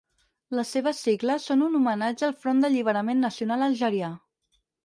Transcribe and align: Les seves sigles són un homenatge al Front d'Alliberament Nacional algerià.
Les 0.59 0.71
seves 0.75 1.01
sigles 1.07 1.45
són 1.51 1.61
un 1.67 1.77
homenatge 1.81 2.27
al 2.29 2.35
Front 2.45 2.65
d'Alliberament 2.65 3.25
Nacional 3.29 3.71
algerià. 3.71 4.11